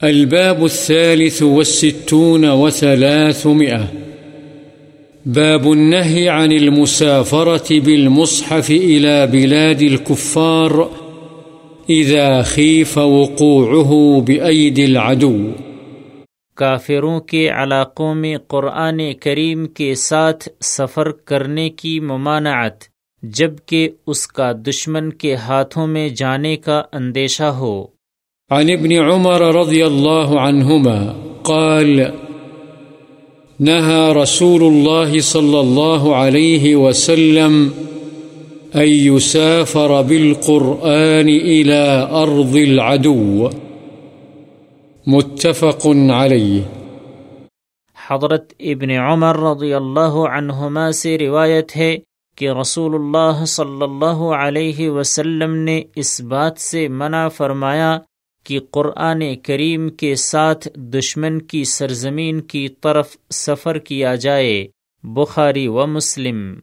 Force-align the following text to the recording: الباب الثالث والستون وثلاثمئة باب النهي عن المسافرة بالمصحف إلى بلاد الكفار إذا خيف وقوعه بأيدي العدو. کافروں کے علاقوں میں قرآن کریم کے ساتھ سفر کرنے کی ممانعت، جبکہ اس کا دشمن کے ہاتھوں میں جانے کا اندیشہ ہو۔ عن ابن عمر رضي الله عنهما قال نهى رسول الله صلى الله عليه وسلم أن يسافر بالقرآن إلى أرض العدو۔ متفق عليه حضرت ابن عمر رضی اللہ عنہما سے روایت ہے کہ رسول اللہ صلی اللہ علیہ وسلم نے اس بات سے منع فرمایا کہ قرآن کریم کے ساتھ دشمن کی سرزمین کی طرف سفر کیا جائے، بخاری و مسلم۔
الباب 0.00 0.62
الثالث 0.62 1.42
والستون 1.42 2.44
وثلاثمئة 2.44 3.80
باب 5.26 5.72
النهي 5.72 6.28
عن 6.28 6.52
المسافرة 6.52 7.80
بالمصحف 7.84 8.70
إلى 8.70 9.26
بلاد 9.26 9.82
الكفار 9.82 10.70
إذا 11.88 12.42
خيف 12.42 12.98
وقوعه 12.98 13.92
بأيدي 14.24 14.84
العدو. 14.84 15.52
کافروں 16.54 17.20
کے 17.20 17.48
علاقوں 17.48 18.14
میں 18.14 18.36
قرآن 18.48 19.00
کریم 19.20 19.66
کے 19.66 19.94
ساتھ 19.94 20.48
سفر 20.60 21.10
کرنے 21.10 21.70
کی 21.70 22.00
ممانعت، 22.00 22.84
جبکہ 23.22 23.88
اس 24.06 24.26
کا 24.26 24.52
دشمن 24.52 25.12
کے 25.12 25.34
ہاتھوں 25.34 25.86
میں 25.86 26.08
جانے 26.08 26.56
کا 26.56 26.82
اندیشہ 26.92 27.42
ہو۔ 27.42 27.95
عن 28.50 28.70
ابن 28.70 28.92
عمر 28.92 29.42
رضي 29.56 29.86
الله 29.86 30.40
عنهما 30.40 31.14
قال 31.44 32.12
نهى 33.60 34.12
رسول 34.12 34.62
الله 34.62 35.20
صلى 35.20 35.60
الله 35.60 36.16
عليه 36.16 36.76
وسلم 36.76 37.74
أن 38.76 38.88
يسافر 38.88 40.02
بالقرآن 40.02 41.28
إلى 41.28 42.08
أرض 42.12 42.56
العدو۔ 42.56 43.50
متفق 45.06 45.86
عليه 46.10 46.62
حضرت 48.10 48.54
ابن 48.60 48.90
عمر 48.90 49.36
رضی 49.36 49.74
اللہ 49.74 50.24
عنہما 50.30 50.92
سے 50.92 51.18
روایت 51.18 51.76
ہے 51.76 51.96
کہ 52.36 52.50
رسول 52.50 52.94
اللہ 52.94 53.44
صلی 53.44 53.82
اللہ 53.82 54.28
علیہ 54.38 54.90
وسلم 54.90 55.54
نے 55.54 55.82
اس 55.96 56.20
بات 56.20 56.58
سے 56.58 56.88
منع 56.88 57.28
فرمایا 57.28 57.98
کہ 58.46 58.60
قرآن 58.70 59.22
کریم 59.42 59.88
کے 59.88 60.14
ساتھ 60.14 60.68
دشمن 60.76 61.42
کی 61.42 61.64
سرزمین 61.64 62.40
کی 62.40 62.68
طرف 62.68 63.16
سفر 63.30 63.78
کیا 63.78 64.14
جائے، 64.14 64.66
بخاری 65.02 65.66
و 65.68 65.86
مسلم۔ 65.86 66.58